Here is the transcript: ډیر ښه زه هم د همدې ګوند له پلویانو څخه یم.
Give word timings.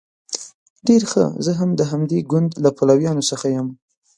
ډیر 0.87 1.01
ښه 1.11 1.25
زه 1.45 1.51
هم 1.59 1.69
د 1.79 1.81
همدې 1.91 2.19
ګوند 2.31 2.51
له 2.63 2.69
پلویانو 2.77 3.27
څخه 3.31 3.47
یم. 3.55 3.67